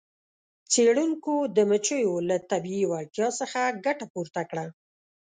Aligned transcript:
څیړونکو 0.71 1.33
د 1.55 1.57
مچیو 1.69 2.13
له 2.29 2.37
طبیعي 2.51 2.85
وړتیا 2.87 3.27
څخه 3.39 3.61
ګټه 3.85 4.05
پورته 4.13 4.41
کړه. 4.49 4.65